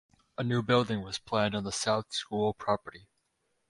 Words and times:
A 0.35 0.43
new 0.43 0.63
building 0.63 1.03
was 1.03 1.19
planned 1.19 1.53
on 1.53 1.63
the 1.63 1.71
South 1.71 2.11
School 2.11 2.55
property. 2.55 3.05